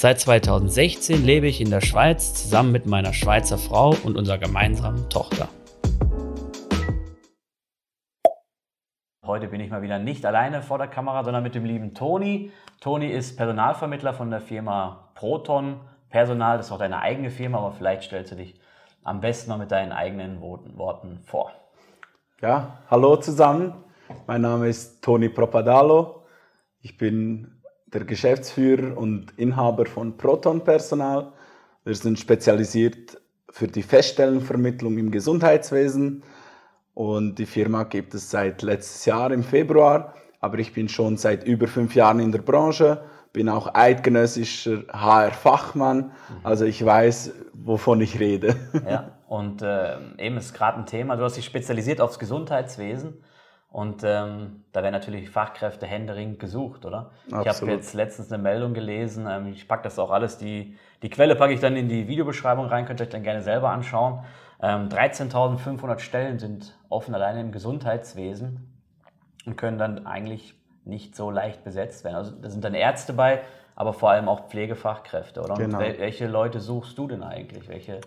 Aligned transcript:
Seit 0.00 0.20
2016 0.20 1.24
lebe 1.24 1.48
ich 1.48 1.60
in 1.60 1.70
der 1.70 1.80
Schweiz 1.80 2.32
zusammen 2.32 2.70
mit 2.70 2.86
meiner 2.86 3.12
Schweizer 3.12 3.58
Frau 3.58 3.96
und 4.04 4.16
unserer 4.16 4.38
gemeinsamen 4.38 5.10
Tochter. 5.10 5.48
Heute 9.26 9.48
bin 9.48 9.60
ich 9.60 9.72
mal 9.72 9.82
wieder 9.82 9.98
nicht 9.98 10.24
alleine 10.24 10.62
vor 10.62 10.78
der 10.78 10.86
Kamera, 10.86 11.24
sondern 11.24 11.42
mit 11.42 11.56
dem 11.56 11.64
lieben 11.64 11.94
Toni. 11.94 12.52
Toni 12.80 13.08
ist 13.08 13.36
Personalvermittler 13.36 14.14
von 14.14 14.30
der 14.30 14.40
Firma 14.40 15.10
Proton 15.16 15.80
Personal. 16.10 16.58
Das 16.58 16.66
ist 16.66 16.72
auch 16.72 16.78
deine 16.78 17.00
eigene 17.00 17.32
Firma, 17.32 17.58
aber 17.58 17.72
vielleicht 17.72 18.04
stellst 18.04 18.30
du 18.30 18.36
dich 18.36 18.54
am 19.02 19.20
besten 19.20 19.50
mal 19.50 19.58
mit 19.58 19.72
deinen 19.72 19.90
eigenen 19.90 20.40
Worten 20.40 21.18
vor. 21.24 21.50
Ja, 22.40 22.84
hallo 22.88 23.16
zusammen. 23.16 23.74
Mein 24.28 24.42
Name 24.42 24.68
ist 24.68 25.02
Toni 25.02 25.28
Propadalo. 25.28 26.22
Ich 26.82 26.96
bin 26.96 27.57
der 27.92 28.04
Geschäftsführer 28.04 28.96
und 28.96 29.32
Inhaber 29.36 29.86
von 29.86 30.16
Proton 30.16 30.62
Personal. 30.62 31.32
Wir 31.84 31.94
sind 31.94 32.18
spezialisiert 32.18 33.20
für 33.50 33.66
die 33.66 33.82
Feststellenvermittlung 33.82 34.98
im 34.98 35.10
Gesundheitswesen 35.10 36.22
und 36.94 37.36
die 37.36 37.46
Firma 37.46 37.84
gibt 37.84 38.14
es 38.14 38.30
seit 38.30 38.62
letztes 38.62 39.04
Jahr 39.06 39.30
im 39.30 39.42
Februar, 39.42 40.14
aber 40.40 40.58
ich 40.58 40.74
bin 40.74 40.88
schon 40.88 41.16
seit 41.16 41.44
über 41.44 41.66
fünf 41.66 41.94
Jahren 41.94 42.20
in 42.20 42.32
der 42.32 42.42
Branche, 42.42 43.04
bin 43.32 43.48
auch 43.48 43.74
eidgenössischer 43.74 44.84
HR-Fachmann, 44.92 46.12
also 46.42 46.64
ich 46.64 46.84
weiß, 46.84 47.32
wovon 47.52 48.00
ich 48.00 48.18
rede. 48.18 48.56
Ja, 48.88 49.18
und 49.28 49.62
äh, 49.62 49.96
eben 50.18 50.36
ist 50.36 50.54
gerade 50.54 50.78
ein 50.78 50.86
Thema, 50.86 51.16
du 51.16 51.24
hast 51.24 51.36
dich 51.36 51.44
spezialisiert 51.44 52.00
aufs 52.00 52.18
Gesundheitswesen. 52.18 53.22
Und 53.70 54.02
ähm, 54.02 54.64
da 54.72 54.82
werden 54.82 54.94
natürlich 54.94 55.28
Fachkräfte 55.28 55.86
händeringend 55.86 56.38
gesucht, 56.38 56.86
oder? 56.86 57.10
Absolut. 57.30 57.46
Ich 57.46 57.60
habe 57.60 57.72
jetzt 57.72 57.92
letztens 57.92 58.32
eine 58.32 58.42
Meldung 58.42 58.72
gelesen, 58.72 59.26
ähm, 59.28 59.48
ich 59.48 59.68
packe 59.68 59.82
das 59.82 59.98
auch 59.98 60.10
alles, 60.10 60.38
die, 60.38 60.76
die 61.02 61.10
Quelle 61.10 61.36
packe 61.36 61.52
ich 61.52 61.60
dann 61.60 61.76
in 61.76 61.88
die 61.88 62.08
Videobeschreibung 62.08 62.66
rein, 62.66 62.86
könnt 62.86 63.00
ihr 63.00 63.04
euch 63.04 63.10
dann 63.10 63.22
gerne 63.22 63.42
selber 63.42 63.68
anschauen. 63.68 64.24
Ähm, 64.62 64.88
13.500 64.88 65.98
Stellen 65.98 66.38
sind 66.38 66.78
offen 66.88 67.14
alleine 67.14 67.40
im 67.40 67.52
Gesundheitswesen 67.52 68.72
und 69.44 69.56
können 69.56 69.76
dann 69.76 70.06
eigentlich 70.06 70.54
nicht 70.86 71.14
so 71.14 71.30
leicht 71.30 71.62
besetzt 71.62 72.04
werden. 72.04 72.16
Also 72.16 72.32
da 72.32 72.48
sind 72.48 72.64
dann 72.64 72.74
Ärzte 72.74 73.12
bei, 73.12 73.42
aber 73.76 73.92
vor 73.92 74.10
allem 74.10 74.28
auch 74.28 74.48
Pflegefachkräfte, 74.48 75.42
oder? 75.42 75.54
Genau. 75.54 75.78
welche 75.78 76.26
Leute 76.26 76.60
suchst 76.60 76.96
du 76.96 77.06
denn 77.06 77.22
eigentlich? 77.22 77.68
Welche, 77.68 78.00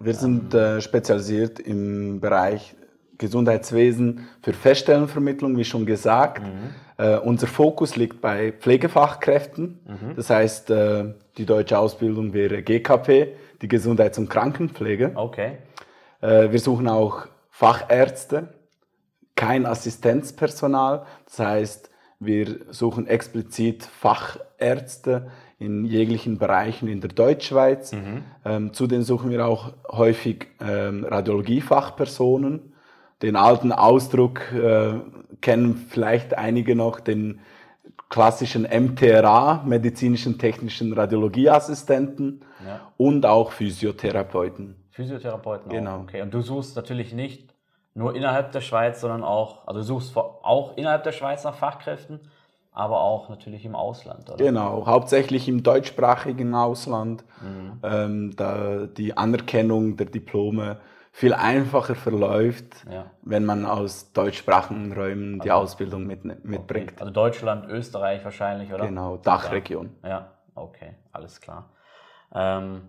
Wir 0.00 0.14
sind 0.14 0.54
äh, 0.54 0.80
spezialisiert 0.80 1.60
im 1.60 2.20
Bereich 2.20 2.74
Gesundheitswesen 3.18 4.28
für 4.42 4.52
Feststellenvermittlung, 4.52 5.56
wie 5.56 5.64
schon 5.64 5.86
gesagt. 5.86 6.42
Mhm. 6.42 6.74
Äh, 6.96 7.18
unser 7.18 7.46
Fokus 7.46 7.96
liegt 7.96 8.20
bei 8.20 8.52
Pflegefachkräften. 8.52 9.80
Mhm. 9.86 10.16
Das 10.16 10.30
heißt, 10.30 10.70
äh, 10.70 11.14
die 11.36 11.46
deutsche 11.46 11.78
Ausbildung 11.78 12.32
wäre 12.32 12.62
GKP, 12.62 13.34
die 13.62 13.68
Gesundheits- 13.68 14.18
und 14.18 14.30
Krankenpflege. 14.30 15.12
Okay. 15.14 15.58
Äh, 16.20 16.50
wir 16.50 16.60
suchen 16.60 16.88
auch 16.88 17.26
Fachärzte, 17.50 18.48
kein 19.36 19.66
Assistenzpersonal. 19.66 21.06
Das 21.26 21.38
heißt, 21.38 21.90
wir 22.20 22.58
suchen 22.70 23.06
explizit 23.06 23.84
Fachärzte 23.84 25.30
in 25.58 25.84
jeglichen 25.84 26.38
Bereichen 26.38 26.88
in 26.88 27.00
der 27.00 27.10
Deutschschweiz. 27.10 27.92
Mhm. 27.92 28.22
Ähm, 28.44 28.72
zudem 28.72 29.02
suchen 29.02 29.30
wir 29.30 29.46
auch 29.46 29.72
häufig 29.88 30.48
ähm, 30.60 31.04
Radiologiefachpersonen 31.04 32.73
den 33.24 33.36
alten 33.36 33.72
Ausdruck 33.72 34.52
äh, 34.52 35.00
kennen 35.40 35.86
vielleicht 35.88 36.36
einige 36.36 36.76
noch, 36.76 37.00
den 37.00 37.40
klassischen 38.10 38.62
MTRA, 38.62 39.62
medizinischen 39.64 40.38
technischen 40.38 40.92
Radiologieassistenten 40.92 42.44
ja. 42.64 42.80
und 42.96 43.26
auch 43.26 43.52
Physiotherapeuten. 43.52 44.76
Physiotherapeuten 44.90 45.70
genau. 45.70 45.96
Auch. 45.96 46.02
Okay, 46.02 46.22
und 46.22 46.32
du 46.32 46.42
suchst 46.42 46.76
natürlich 46.76 47.12
nicht 47.12 47.54
nur 47.94 48.14
innerhalb 48.14 48.52
der 48.52 48.60
Schweiz, 48.60 49.00
sondern 49.00 49.24
auch, 49.24 49.66
also 49.66 49.80
du 49.80 49.86
suchst 49.86 50.16
auch 50.16 50.76
innerhalb 50.76 51.02
der 51.04 51.12
Schweiz 51.12 51.44
nach 51.44 51.54
Fachkräften, 51.54 52.20
aber 52.72 53.00
auch 53.00 53.28
natürlich 53.28 53.64
im 53.64 53.74
Ausland, 53.74 54.28
oder? 54.28 54.44
Genau, 54.44 54.86
hauptsächlich 54.86 55.48
im 55.48 55.62
deutschsprachigen 55.62 56.54
Ausland. 56.54 57.24
Mhm. 57.40 57.78
Ähm, 57.82 58.36
da 58.36 58.86
die 58.86 59.16
Anerkennung 59.16 59.96
der 59.96 60.06
Diplome 60.06 60.78
viel 61.16 61.32
einfacher 61.32 61.94
verläuft, 61.94 62.84
ja. 62.90 63.08
wenn 63.22 63.44
man 63.44 63.66
aus 63.66 64.12
deutschsprachigen 64.12 64.92
Räumen 64.92 65.38
die 65.38 65.52
also, 65.52 65.62
Ausbildung 65.62 66.08
mit, 66.08 66.24
mitbringt. 66.24 66.90
Okay. 66.90 67.00
Also 67.00 67.12
Deutschland, 67.12 67.70
Österreich 67.70 68.24
wahrscheinlich, 68.24 68.72
oder? 68.72 68.88
Genau, 68.88 69.16
Dachregion. 69.18 69.94
Ja, 70.02 70.32
okay, 70.56 70.96
alles 71.12 71.40
klar. 71.40 71.70
Ähm, 72.34 72.88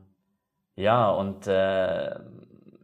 ja, 0.75 1.12
und 1.12 1.46
äh, 1.46 2.16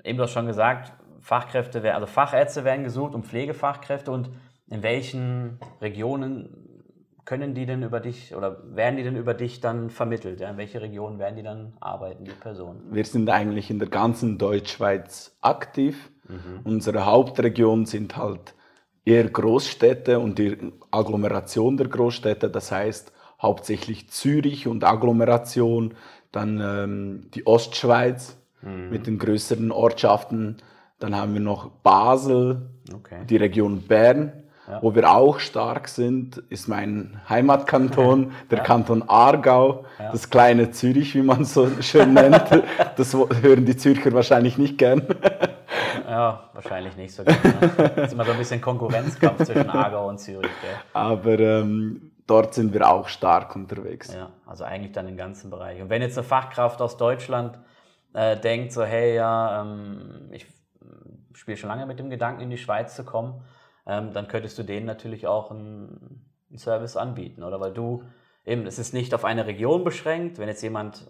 eben 0.03 0.17
du 0.19 0.23
hast 0.25 0.31
schon 0.31 0.45
gesagt, 0.45 0.93
Fachkräfte, 1.21 1.91
also 1.91 2.05
Fachärzte 2.05 2.63
werden 2.63 2.83
gesucht 2.83 3.15
und 3.15 3.25
Pflegefachkräfte 3.25 4.11
und 4.11 4.29
in 4.67 4.83
welchen 4.83 5.59
Regionen 5.81 6.60
können 7.31 7.53
die 7.53 7.65
denn 7.65 7.81
über 7.81 8.01
dich 8.01 8.35
oder 8.35 8.57
werden 8.75 8.97
die 8.97 9.03
denn 9.03 9.15
über 9.15 9.33
dich 9.33 9.61
dann 9.61 9.89
vermittelt? 9.89 10.41
Ja? 10.41 10.49
In 10.49 10.57
welche 10.57 10.81
Region 10.81 11.17
werden 11.17 11.37
die 11.37 11.43
dann 11.43 11.71
arbeiten, 11.79 12.25
die 12.25 12.31
Personen? 12.31 12.81
Wir 12.91 13.05
sind 13.05 13.29
eigentlich 13.29 13.69
in 13.69 13.79
der 13.79 13.87
ganzen 13.87 14.37
Deutschschweiz 14.37 15.37
aktiv. 15.39 16.11
Mhm. 16.27 16.59
Unsere 16.65 17.05
Hauptregion 17.05 17.85
sind 17.85 18.17
halt 18.17 18.53
eher 19.05 19.29
Großstädte 19.29 20.19
und 20.19 20.39
die 20.39 20.57
Agglomeration 20.91 21.77
der 21.77 21.87
Großstädte, 21.87 22.49
das 22.49 22.69
heißt 22.69 23.13
hauptsächlich 23.41 24.09
Zürich 24.09 24.67
und 24.67 24.83
Agglomeration, 24.83 25.93
dann 26.33 26.59
ähm, 26.61 27.29
die 27.33 27.47
Ostschweiz 27.47 28.37
mhm. 28.61 28.89
mit 28.89 29.07
den 29.07 29.17
größeren 29.17 29.71
Ortschaften, 29.71 30.57
dann 30.99 31.15
haben 31.15 31.33
wir 31.33 31.39
noch 31.39 31.69
Basel, 31.81 32.71
okay. 32.93 33.25
die 33.29 33.37
Region 33.37 33.83
Bern 33.83 34.33
ja. 34.67 34.81
Wo 34.81 34.93
wir 34.93 35.09
auch 35.11 35.39
stark 35.39 35.87
sind, 35.87 36.37
ist 36.49 36.67
mein 36.67 37.19
Heimatkanton, 37.27 38.31
der 38.51 38.59
ja. 38.59 38.63
Kanton 38.63 39.03
Aargau, 39.07 39.85
ja. 39.99 40.11
das 40.11 40.29
kleine 40.29 40.71
Zürich, 40.71 41.15
wie 41.15 41.23
man 41.23 41.45
so 41.45 41.69
schön 41.81 42.13
nennt. 42.15 42.63
Das 42.95 43.13
hören 43.13 43.65
die 43.65 43.75
Zürcher 43.75 44.13
wahrscheinlich 44.13 44.57
nicht 44.57 44.77
gern. 44.77 45.03
Ja, 46.07 46.49
wahrscheinlich 46.53 46.95
nicht 46.95 47.13
so 47.13 47.23
gerne. 47.23 47.39
Ne? 47.43 47.91
Das 47.95 48.07
ist 48.07 48.13
immer 48.13 48.25
so 48.25 48.31
ein 48.31 48.37
bisschen 48.37 48.61
Konkurrenzkampf 48.61 49.43
zwischen 49.45 49.69
Aargau 49.69 50.07
und 50.09 50.19
Zürich. 50.19 50.51
Gell? 50.61 50.75
Aber 50.93 51.39
ähm, 51.39 52.11
dort 52.27 52.53
sind 52.53 52.73
wir 52.73 52.87
auch 52.87 53.07
stark 53.07 53.55
unterwegs. 53.55 54.13
Ja, 54.13 54.29
also 54.45 54.63
eigentlich 54.63 54.91
dann 54.91 55.07
im 55.07 55.17
ganzen 55.17 55.49
Bereich. 55.49 55.81
Und 55.81 55.89
wenn 55.89 56.01
jetzt 56.01 56.17
eine 56.17 56.27
Fachkraft 56.27 56.81
aus 56.81 56.97
Deutschland 56.97 57.57
äh, 58.13 58.37
denkt, 58.37 58.73
so 58.73 58.83
hey, 58.83 59.15
ja, 59.15 59.61
ähm, 59.61 60.29
ich 60.31 60.45
spiele 61.33 61.57
schon 61.57 61.69
lange 61.69 61.85
mit 61.85 61.99
dem 61.99 62.09
Gedanken, 62.09 62.41
in 62.41 62.49
die 62.49 62.57
Schweiz 62.57 62.95
zu 62.95 63.03
kommen, 63.03 63.41
ähm, 63.87 64.13
dann 64.13 64.27
könntest 64.27 64.57
du 64.57 64.63
denen 64.63 64.85
natürlich 64.85 65.27
auch 65.27 65.51
einen, 65.51 66.25
einen 66.49 66.57
Service 66.57 66.97
anbieten, 66.97 67.43
oder? 67.43 67.59
Weil 67.59 67.73
du 67.73 68.03
eben, 68.45 68.65
es 68.65 68.79
ist 68.79 68.93
nicht 68.93 69.13
auf 69.13 69.25
eine 69.25 69.45
Region 69.45 69.83
beschränkt. 69.83 70.37
Wenn 70.37 70.47
jetzt 70.47 70.61
jemand 70.61 71.09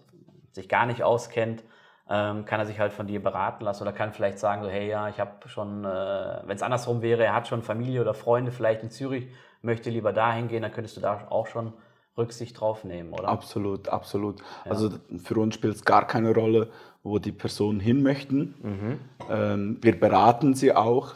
sich 0.52 0.68
gar 0.68 0.86
nicht 0.86 1.02
auskennt, 1.02 1.62
ähm, 2.08 2.44
kann 2.44 2.60
er 2.60 2.66
sich 2.66 2.78
halt 2.78 2.92
von 2.92 3.06
dir 3.06 3.22
beraten 3.22 3.64
lassen 3.64 3.82
oder 3.82 3.92
kann 3.92 4.12
vielleicht 4.12 4.38
sagen, 4.38 4.62
so, 4.62 4.68
hey, 4.68 4.88
ja, 4.88 5.08
ich 5.08 5.20
habe 5.20 5.48
schon, 5.48 5.84
äh, 5.84 6.42
wenn 6.44 6.56
es 6.56 6.62
andersrum 6.62 7.00
wäre, 7.00 7.24
er 7.24 7.34
hat 7.34 7.48
schon 7.48 7.62
Familie 7.62 8.00
oder 8.00 8.14
Freunde 8.14 8.52
vielleicht 8.52 8.82
in 8.82 8.90
Zürich, 8.90 9.28
möchte 9.62 9.90
lieber 9.90 10.12
dahin 10.12 10.48
gehen, 10.48 10.62
dann 10.62 10.72
könntest 10.72 10.96
du 10.96 11.00
da 11.00 11.26
auch 11.30 11.46
schon 11.46 11.72
Rücksicht 12.18 12.60
drauf 12.60 12.84
nehmen, 12.84 13.12
oder? 13.12 13.28
Absolut, 13.28 13.88
absolut. 13.88 14.40
Ja. 14.64 14.72
Also 14.72 14.90
für 15.22 15.36
uns 15.36 15.54
spielt 15.54 15.76
es 15.76 15.84
gar 15.84 16.06
keine 16.06 16.34
Rolle, 16.34 16.68
wo 17.02 17.18
die 17.18 17.32
Personen 17.32 17.80
hin 17.80 18.02
möchten. 18.02 18.54
Mhm. 18.62 19.00
Ähm, 19.30 19.78
wir 19.80 19.98
beraten 19.98 20.54
sie 20.54 20.74
auch 20.74 21.14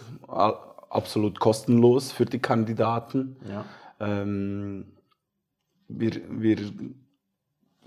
absolut 0.88 1.40
kostenlos 1.40 2.12
für 2.12 2.24
die 2.24 2.38
Kandidaten. 2.38 3.36
Ja. 3.48 3.64
Ähm, 4.00 4.92
wir, 5.88 6.12
wir 6.28 6.56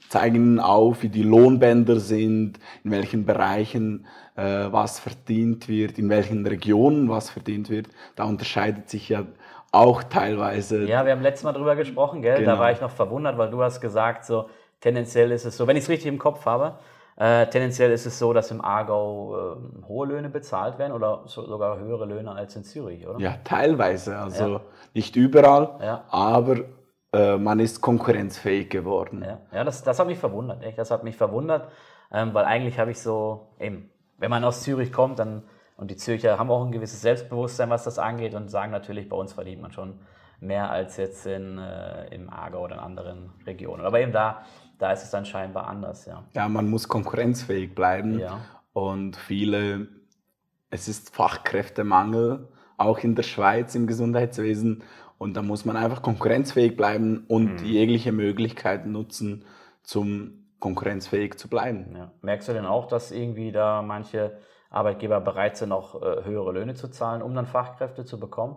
zeigen 0.08 0.36
ihnen 0.36 0.60
auf, 0.60 1.04
wie 1.04 1.10
die 1.10 1.24
Lohnbänder 1.24 2.00
sind, 2.00 2.60
in 2.84 2.92
welchen 2.92 3.26
Bereichen 3.26 4.08
äh, 4.36 4.68
was 4.72 5.00
verdient 5.00 5.68
wird, 5.68 6.00
in 6.00 6.10
welchen 6.10 6.46
Regionen 6.46 7.10
was 7.10 7.30
verdient 7.30 7.70
wird. 7.70 7.88
Da 8.16 8.24
unterscheidet 8.24 8.90
sich 8.90 9.10
ja 9.10 9.26
auch 9.72 10.04
teilweise. 10.04 10.86
Ja, 10.86 11.06
wir 11.06 11.12
haben 11.12 11.22
letztes 11.22 11.44
Mal 11.44 11.54
drüber 11.54 11.76
gesprochen, 11.76 12.22
gell? 12.22 12.40
Genau. 12.40 12.54
Da 12.54 12.60
war 12.60 12.72
ich 12.72 12.82
noch 12.82 12.90
verwundert, 12.90 13.38
weil 13.38 13.52
du 13.52 13.62
hast 13.62 13.82
gesagt, 13.82 14.26
so 14.26 14.50
tendenziell 14.80 15.32
ist 15.32 15.46
es 15.46 15.58
so, 15.58 15.68
wenn 15.68 15.78
ich 15.78 15.84
es 15.84 15.90
richtig 15.90 16.08
im 16.08 16.18
Kopf 16.18 16.46
habe, 16.46 16.80
Äh, 17.20 17.48
tendenziell 17.48 17.92
ist 17.92 18.06
es 18.06 18.18
so, 18.18 18.32
dass 18.32 18.50
im 18.50 18.64
Aargau 18.64 19.58
äh, 19.58 19.88
hohe 19.88 20.08
Löhne 20.08 20.30
bezahlt 20.30 20.80
werden 20.80 20.94
oder 20.94 21.24
so, 21.26 21.46
sogar 21.46 21.78
höhere 21.78 22.06
Löhne 22.06 22.32
als 22.32 22.56
in 22.56 22.64
Zürich, 22.64 23.06
oder? 23.06 23.20
Ja, 23.20 23.36
teilweise. 23.44 24.18
Also 24.18 24.48
ja. 24.48 24.62
nicht 24.94 25.18
überall, 25.18 25.78
ja. 25.82 26.06
aber 26.10 26.62
äh, 27.12 27.36
man 27.36 27.60
ist 27.60 27.82
konkurrenzfähig 27.82 28.70
geworden. 28.70 29.22
Ja, 29.26 29.40
ja 29.52 29.64
das, 29.66 29.84
das 29.84 30.00
hat 30.00 30.08
mich 30.08 30.18
verwundert. 30.18 30.64
Echt. 30.64 30.78
Das 30.78 30.92
hat 30.92 31.04
mich 31.04 31.18
verwundert, 31.18 31.70
ähm, 32.10 32.34
weil 32.34 32.46
eigentlich 32.46 32.80
habe 32.80 32.92
ich 32.92 33.02
so, 33.02 33.50
eben, 33.60 33.92
wenn 34.18 34.30
man 34.30 34.46
aus 34.46 34.64
Zürich 34.64 34.94
kommt, 34.94 35.20
dann 35.20 35.44
und 35.76 35.92
die 35.92 35.96
Zürcher 35.96 36.38
haben 36.38 36.52
auch 36.52 36.66
ein 36.66 36.74
gewisses 36.74 37.02
Selbstbewusstsein, 37.02 37.70
was 37.70 37.86
das 37.86 38.00
angeht 38.00 38.34
und 38.34 38.50
sagen 38.50 38.72
natürlich, 38.72 39.08
bei 39.08 39.16
uns 39.16 39.32
verdient 39.32 39.62
man 39.62 39.72
schon 39.72 40.00
mehr 40.42 40.70
als 40.70 40.98
jetzt 40.98 41.26
in, 41.26 41.58
äh, 41.58 42.14
im 42.14 42.30
Aargau 42.30 42.66
oder 42.66 42.76
in 42.76 42.82
anderen 42.82 43.32
Regionen. 43.46 43.86
Aber 43.86 44.02
eben 44.02 44.12
da, 44.12 44.44
da 44.80 44.92
ist 44.92 45.04
es 45.04 45.12
dann 45.12 45.26
scheinbar 45.26 45.68
anders, 45.68 46.06
ja. 46.06 46.24
Ja, 46.34 46.50
man 46.50 46.70
muss 46.70 46.88
konkurrenzfähig 46.88 47.76
bleiben 47.76 48.18
ja. 48.18 48.40
und 48.74 49.16
viele, 49.16 49.88
es 50.72 50.88
ist 50.88 51.14
Fachkräftemangel, 51.14 52.48
auch 52.78 53.00
in 53.00 53.14
der 53.14 53.24
Schweiz 53.24 53.76
im 53.76 53.86
Gesundheitswesen 53.86 54.84
und 55.18 55.36
da 55.36 55.42
muss 55.42 55.66
man 55.66 55.76
einfach 55.76 56.02
konkurrenzfähig 56.02 56.76
bleiben 56.76 57.26
und 57.28 57.62
mhm. 57.62 57.66
jegliche 57.66 58.14
Möglichkeiten 58.14 58.94
nutzen, 58.94 59.46
zum 59.84 60.46
konkurrenzfähig 60.60 61.38
zu 61.38 61.50
bleiben. 61.50 61.96
Ja. 61.96 62.12
Merkst 62.22 62.48
du 62.48 62.54
denn 62.54 62.66
auch, 62.66 62.88
dass 62.88 63.12
irgendwie 63.12 63.52
da 63.52 63.82
manche 63.82 64.40
Arbeitgeber 64.70 65.20
bereit 65.20 65.58
sind, 65.58 65.72
auch 65.72 66.02
äh, 66.02 66.24
höhere 66.24 66.54
Löhne 66.54 66.76
zu 66.76 66.90
zahlen, 66.90 67.22
um 67.22 67.36
dann 67.36 67.48
Fachkräfte 67.48 68.06
zu 68.06 68.20
bekommen? 68.20 68.56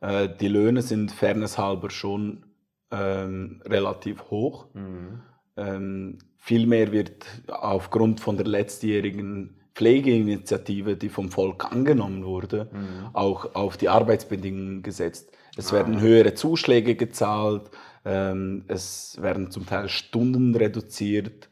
Äh, 0.00 0.28
die 0.28 0.48
Löhne 0.48 0.82
sind 0.82 1.12
fairnesshalber 1.12 1.90
schon 1.90 2.44
ähm, 2.90 3.62
relativ 3.64 4.30
hoch. 4.30 4.66
Mhm. 4.74 5.22
Ähm, 5.60 6.18
vielmehr 6.38 6.90
wird 6.90 7.26
aufgrund 7.48 8.20
von 8.20 8.36
der 8.36 8.46
letztjährigen 8.46 9.56
Pflegeinitiative, 9.74 10.96
die 10.96 11.08
vom 11.08 11.30
Volk 11.30 11.70
angenommen 11.70 12.24
wurde, 12.24 12.68
mhm. 12.72 13.10
auch 13.12 13.54
auf 13.54 13.76
die 13.76 13.88
Arbeitsbedingungen 13.88 14.82
gesetzt. 14.82 15.32
Es 15.56 15.70
ah, 15.70 15.76
werden 15.76 16.00
höhere 16.00 16.34
Zuschläge 16.34 16.96
gezahlt, 16.96 17.70
ähm, 18.04 18.64
es 18.68 19.20
werden 19.20 19.50
zum 19.50 19.66
Teil 19.66 19.88
Stunden 19.88 20.54
reduziert, 20.54 21.50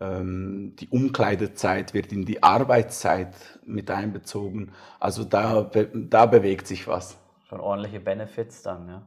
ähm, 0.00 0.74
die 0.80 0.88
Umkleidezeit 0.88 1.92
wird 1.92 2.10
in 2.12 2.24
die 2.24 2.42
Arbeitszeit 2.42 3.34
mit 3.66 3.90
einbezogen. 3.90 4.72
Also 4.98 5.24
da, 5.24 5.70
da 5.94 6.26
bewegt 6.26 6.66
sich 6.66 6.88
was. 6.88 7.18
Schon 7.48 7.60
ordentliche 7.60 8.00
Benefits 8.00 8.62
dann, 8.62 8.88
ja. 8.88 9.02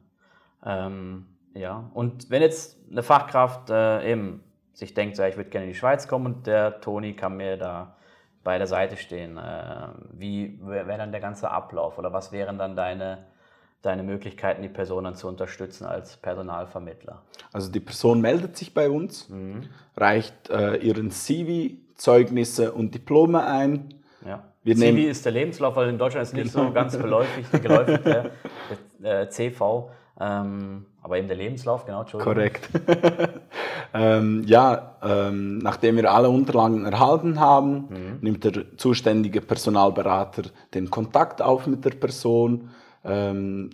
Ähm, 0.66 1.26
ja, 1.54 1.90
und 1.94 2.30
wenn 2.30 2.42
jetzt 2.42 2.78
eine 2.92 3.04
Fachkraft 3.04 3.70
äh, 3.70 4.12
eben 4.12 4.44
sich 4.74 4.94
denkt, 4.94 5.18
ja, 5.18 5.28
ich 5.28 5.38
würde 5.38 5.50
gerne 5.50 5.66
in 5.66 5.72
die 5.72 5.78
Schweiz 5.78 6.08
kommen 6.08 6.26
und 6.26 6.48
der 6.48 6.82
Toni 6.82 7.14
kann 7.14 7.38
mir 7.38 7.58
da 7.58 7.96
bei 8.44 8.58
der 8.58 8.68
Seite 8.68 8.98
stehen, 8.98 9.38
äh, 9.38 9.88
wie 10.12 10.60
wäre 10.62 10.98
dann 10.98 11.12
der 11.12 11.22
ganze 11.22 11.50
Ablauf 11.52 11.98
oder 11.98 12.12
was 12.12 12.32
wären 12.32 12.58
dann 12.58 12.76
deine 12.76 13.26
deine 13.84 14.02
Möglichkeiten, 14.02 14.62
die 14.62 14.70
Person 14.70 15.04
dann 15.04 15.16
zu 15.16 15.28
unterstützen 15.28 15.86
als 15.86 16.18
Personalvermittler? 16.18 17.22
Also 17.52 17.72
die 17.72 17.82
Person 17.82 18.22
meldet 18.22 18.58
sich 18.58 18.74
bei 18.74 18.90
uns, 18.90 19.30
mhm. 19.30 19.64
reicht 19.96 20.50
äh, 20.50 20.78
ihren 20.78 21.12
CV, 21.12 21.76
Zeugnisse 21.96 22.72
und 22.72 22.96
Diplome 22.96 23.46
ein. 23.46 23.94
Ja. 24.26 24.44
Wir 24.64 24.76
CV 24.76 24.86
nehmen, 24.86 25.10
ist 25.10 25.26
der 25.26 25.34
Lebenslauf, 25.34 25.76
weil 25.76 25.90
in 25.90 25.98
Deutschland 25.98 26.26
ist 26.26 26.34
nicht 26.34 26.54
genau. 26.54 26.68
so 26.68 26.74
ganz 26.74 26.98
geläufig, 26.98 27.46
geläufig 27.52 28.00
der, 28.04 28.32
der 29.00 29.22
äh, 29.22 29.30
CV. 29.30 29.92
Ähm, 30.20 30.86
aber 31.04 31.18
eben 31.18 31.28
der 31.28 31.36
Lebenslauf, 31.36 31.86
genau, 31.86 32.02
Entschuldigung. 32.02 32.34
Korrekt. 32.34 32.70
ähm, 33.94 34.44
ja, 34.46 34.96
ähm, 35.04 35.58
nachdem 35.58 35.98
wir 35.98 36.10
alle 36.10 36.30
Unterlagen 36.30 36.86
erhalten 36.86 37.42
haben, 37.42 37.90
mhm. 37.90 38.18
nimmt 38.22 38.44
der 38.46 38.78
zuständige 38.78 39.42
Personalberater 39.42 40.44
den 40.74 40.90
Kontakt 40.90 41.42
auf 41.42 41.68
mit 41.68 41.84
der 41.84 41.92
Person, 41.92 42.70
ähm, 43.04 43.72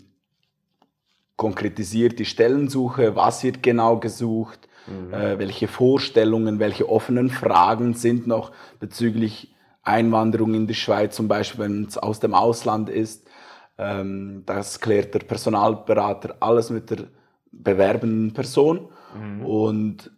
konkretisiert 1.38 2.18
die 2.18 2.26
Stellensuche, 2.26 3.16
was 3.16 3.44
wird 3.44 3.62
genau 3.62 3.98
gesucht, 3.98 4.68
mhm. 4.88 5.14
äh, 5.14 5.38
welche 5.38 5.68
Vorstellungen, 5.68 6.58
welche 6.58 6.90
offenen 6.90 7.30
Fragen 7.30 7.94
sind 7.94 8.26
noch 8.26 8.52
bezüglich 8.80 9.54
Einwanderung 9.84 10.56
in 10.56 10.66
die 10.66 10.74
Schweiz, 10.74 11.16
zum 11.16 11.28
Beispiel 11.28 11.66
wenn 11.66 11.86
es 11.86 11.98
aus 12.00 12.20
dem 12.20 12.34
Ausland 12.34 12.90
ist. 12.90 13.30
Ähm, 13.78 14.42
das 14.48 14.80
klärt 14.80 15.14
der 15.14 15.20
Personalberater 15.20 16.36
alles 16.40 16.72
mit 16.72 16.90
der 16.90 17.08
bewerbenden 17.52 18.34
Person 18.34 18.90
mhm. 19.16 19.46
und 19.46 20.12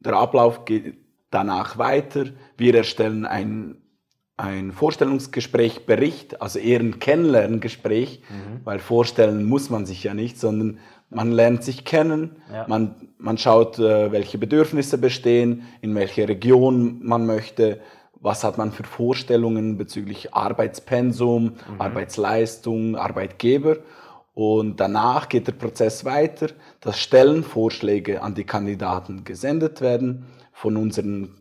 der 0.00 0.14
Ablauf 0.14 0.64
geht 0.64 0.96
danach 1.30 1.78
weiter. 1.78 2.26
Wir 2.56 2.74
erstellen 2.74 3.26
ein 3.26 3.82
ein 4.38 4.70
Vorstellungsgespräch, 4.70 5.84
Bericht, 5.84 6.40
also 6.40 6.60
eher 6.60 6.78
ein 6.78 7.00
Kennenlerngespräch, 7.00 8.22
mhm. 8.30 8.60
weil 8.64 8.78
vorstellen 8.78 9.44
muss 9.44 9.68
man 9.68 9.84
sich 9.84 10.04
ja 10.04 10.14
nicht, 10.14 10.38
sondern 10.38 10.78
man 11.10 11.32
lernt 11.32 11.64
sich 11.64 11.84
kennen, 11.84 12.36
ja. 12.52 12.64
man, 12.68 12.94
man 13.18 13.36
schaut, 13.36 13.80
äh, 13.80 14.12
welche 14.12 14.38
Bedürfnisse 14.38 14.96
bestehen, 14.96 15.64
in 15.80 15.92
welche 15.96 16.28
Region 16.28 17.00
man 17.02 17.26
möchte, 17.26 17.80
was 18.20 18.44
hat 18.44 18.58
man 18.58 18.70
für 18.70 18.84
Vorstellungen 18.84 19.76
bezüglich 19.76 20.34
Arbeitspensum, 20.34 21.44
mhm. 21.44 21.80
Arbeitsleistung, 21.80 22.96
Arbeitgeber. 22.96 23.78
Und 24.38 24.78
danach 24.78 25.28
geht 25.28 25.48
der 25.48 25.52
Prozess 25.52 26.04
weiter, 26.04 26.50
dass 26.78 27.00
Stellenvorschläge 27.00 28.22
an 28.22 28.36
die 28.36 28.44
Kandidaten 28.44 29.24
gesendet 29.24 29.80
werden 29.80 30.26
von 30.52 30.76
unseren 30.76 31.34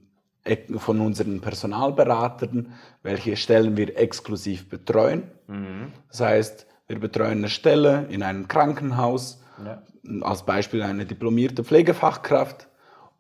von 0.77 1.01
unseren 1.01 1.39
Personalberatern, 1.39 2.73
welche 3.03 3.35
Stellen 3.35 3.77
wir 3.77 3.99
exklusiv 3.99 4.67
betreuen. 4.67 5.29
Mhm. 5.45 5.91
Das 6.09 6.21
heißt, 6.21 6.67
wir 6.87 6.99
betreuen 6.99 7.39
eine 7.39 7.49
Stelle 7.49 8.07
in 8.09 8.23
einem 8.23 8.47
Krankenhaus, 8.47 9.43
ja. 9.63 9.83
als 10.21 10.43
Beispiel 10.43 10.81
eine 10.81 11.05
diplomierte 11.05 11.63
Pflegefachkraft, 11.63 12.67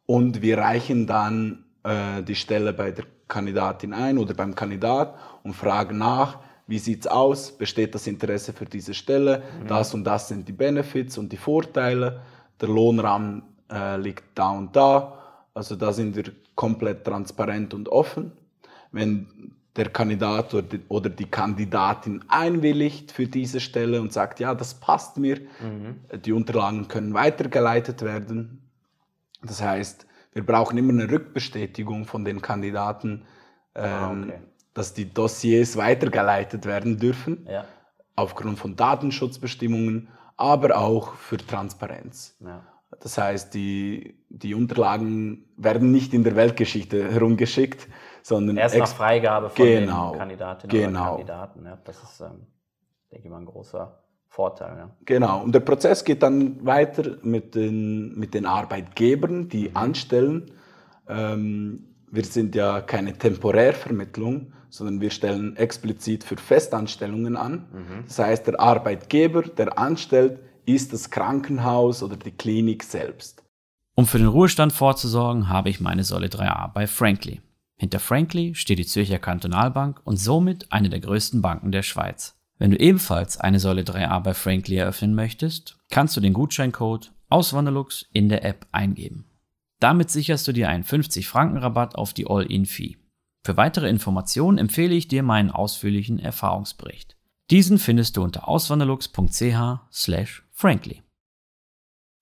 und 0.07 0.41
wir 0.41 0.57
reichen 0.57 1.05
dann 1.05 1.65
äh, 1.83 2.23
die 2.23 2.35
Stelle 2.35 2.73
bei 2.73 2.89
der 2.89 3.05
Kandidatin 3.27 3.93
ein 3.93 4.17
oder 4.17 4.33
beim 4.33 4.55
Kandidat 4.55 5.13
und 5.43 5.53
fragen 5.53 5.99
nach, 5.99 6.39
wie 6.67 6.79
sieht 6.79 7.01
es 7.01 7.07
aus, 7.07 7.51
besteht 7.51 7.95
das 7.95 8.07
Interesse 8.07 8.53
für 8.53 8.65
diese 8.65 8.93
Stelle, 8.93 9.43
mhm. 9.63 9.67
das 9.67 9.93
und 9.93 10.03
das 10.03 10.27
sind 10.27 10.47
die 10.47 10.53
Benefits 10.53 11.17
und 11.17 11.31
die 11.31 11.37
Vorteile, 11.37 12.21
der 12.59 12.69
Lohnrahmen 12.69 13.43
äh, 13.71 13.97
liegt 13.97 14.23
da 14.35 14.51
und 14.51 14.75
da 14.75 15.17
also 15.57 15.75
da 15.75 15.91
sind 15.91 16.15
wir 16.15 16.25
komplett 16.53 17.03
transparent 17.03 17.73
und 17.73 17.89
offen. 17.89 18.31
Wenn 18.91 19.53
der 19.75 19.89
Kandidat 19.89 20.53
oder 20.87 21.09
die, 21.09 21.25
Kandidatin 21.25 22.23
einwilligt 22.27 23.11
für 23.11 23.25
diese 23.25 23.59
Stelle 23.59 23.99
und 23.99 24.13
sagt, 24.13 24.39
ja, 24.39 24.53
das 24.53 24.75
passt 24.75 25.17
mir, 25.17 25.39
mhm. 25.39 26.19
die 26.21 26.31
Unterlagen 26.31 26.87
können 26.87 27.15
weitergeleitet 27.15 28.03
werden. 28.03 28.61
Das 29.41 29.59
heißt, 29.59 30.05
wir 30.33 30.45
brauchen 30.45 30.77
immer 30.77 30.93
eine 30.93 31.09
Rückbestätigung 31.09 32.05
von 32.05 32.23
den 32.23 32.39
Kandidaten, 32.39 33.23
ah, 33.73 34.11
ähm, 34.11 34.23
okay. 34.25 34.39
Dass 34.77 34.93
die 34.93 35.11
Dossiers 35.11 35.75
weitergeleitet 35.75 36.67
werden 36.67 36.99
dürfen, 36.99 37.47
ja. 37.49 37.65
aufgrund 38.15 38.59
von 38.59 38.75
Datenschutzbestimmungen, 38.75 40.09
aber 40.35 40.77
auch 40.77 41.15
für 41.15 41.37
Transparenz. 41.37 42.37
Ja. 42.39 42.61
Das 42.99 43.17
heißt, 43.17 43.55
die, 43.55 44.19
die 44.29 44.53
Unterlagen 44.53 45.45
werden 45.57 45.91
nicht 45.91 46.13
in 46.13 46.23
der 46.23 46.35
Weltgeschichte 46.35 47.11
herumgeschickt, 47.11 47.87
sondern 48.21 48.57
erst 48.57 48.77
nach 48.77 48.87
Freigabe 48.87 49.49
von 49.49 49.65
genau, 49.65 50.11
den 50.11 50.19
Kandidatinnen 50.19 50.77
genau. 50.77 50.99
oder 50.99 51.09
Kandidaten. 51.09 51.65
Ja, 51.65 51.77
das 51.83 52.03
ist, 52.03 52.21
ähm, 52.21 52.45
denke 53.11 53.25
ich 53.25 53.31
mal, 53.31 53.39
ein 53.39 53.45
großer 53.45 53.97
Vorteil. 54.27 54.77
Ja. 54.77 54.89
Genau. 55.05 55.41
Und 55.41 55.55
der 55.55 55.61
Prozess 55.61 56.03
geht 56.03 56.21
dann 56.21 56.63
weiter 56.63 57.17
mit 57.23 57.55
den, 57.55 58.17
mit 58.17 58.35
den 58.35 58.45
Arbeitgebern, 58.45 59.49
die 59.49 59.69
mhm. 59.69 59.77
anstellen. 59.77 60.51
Ähm, 61.09 61.96
wir 62.09 62.23
sind 62.23 62.55
ja 62.55 62.81
keine 62.81 63.17
Temporärvermittlung, 63.17 64.53
sondern 64.69 65.01
wir 65.01 65.11
stellen 65.11 65.55
explizit 65.55 66.23
für 66.23 66.37
Festanstellungen 66.37 67.35
an. 67.35 67.67
Mhm. 67.71 68.03
Das 68.07 68.19
heißt, 68.19 68.47
der 68.47 68.59
Arbeitgeber, 68.59 69.43
der 69.43 69.77
anstellt, 69.77 70.39
ist 70.65 70.93
das 70.93 71.09
Krankenhaus 71.09 72.03
oder 72.03 72.17
die 72.17 72.31
Klinik 72.31 72.83
selbst. 72.83 73.43
Um 73.95 74.05
für 74.05 74.19
den 74.19 74.27
Ruhestand 74.27 74.73
vorzusorgen, 74.73 75.49
habe 75.49 75.69
ich 75.69 75.79
meine 75.79 76.03
Säule 76.03 76.27
3a 76.27 76.71
bei 76.73 76.85
Frankly. 76.85 77.41
Hinter 77.77 77.99
Frankly 77.99 78.55
steht 78.55 78.79
die 78.79 78.85
Zürcher 78.85 79.19
Kantonalbank 79.19 80.01
und 80.03 80.17
somit 80.17 80.71
eine 80.71 80.89
der 80.89 80.99
größten 80.99 81.41
Banken 81.41 81.71
der 81.71 81.83
Schweiz. 81.83 82.35
Wenn 82.59 82.71
du 82.71 82.77
ebenfalls 82.77 83.39
eine 83.39 83.59
Säule 83.59 83.83
3a 83.83 84.19
bei 84.19 84.33
Frankly 84.33 84.77
eröffnen 84.77 85.13
möchtest, 85.13 85.77
kannst 85.89 86.17
du 86.17 86.21
den 86.21 86.33
Gutscheincode 86.33 87.11
Auswanderlux 87.29 88.05
in 88.13 88.29
der 88.29 88.43
App 88.45 88.65
eingeben. 88.71 89.25
Damit 89.79 90.09
sicherst 90.09 90.47
du 90.47 90.51
dir 90.51 90.69
einen 90.69 90.83
50 90.83 91.27
Franken 91.27 91.57
Rabatt 91.57 91.95
auf 91.95 92.13
die 92.13 92.27
All-In-Fee. 92.27 92.97
Für 93.43 93.57
weitere 93.57 93.89
Informationen 93.89 94.57
empfehle 94.57 94.95
ich 94.95 95.07
dir 95.07 95.23
meinen 95.23 95.51
ausführlichen 95.51 96.19
Erfahrungsbericht. 96.19 97.15
Diesen 97.49 97.77
findest 97.77 98.17
du 98.17 98.23
unter 98.23 98.47
auswanderlux.ch 98.47 99.55
frankly. 100.51 101.03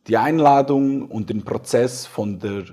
Die 0.08 0.18
Einladung 0.18 1.10
und 1.10 1.30
den 1.32 1.44
Prozess 1.44 2.06
von 2.06 2.40
der 2.40 2.66